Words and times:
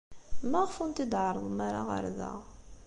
Maɣef 0.49 0.75
ur 0.83 0.89
ten-id-tɛerrḍem 0.93 1.59
ara 1.67 1.81
ɣer 1.89 2.05
da? 2.17 2.31